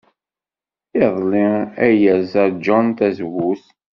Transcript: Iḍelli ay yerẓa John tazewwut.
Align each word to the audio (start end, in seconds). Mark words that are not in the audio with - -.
Iḍelli 1.03 1.47
ay 1.85 1.93
yerẓa 2.03 2.45
John 2.63 2.87
tazewwut. 2.97 3.63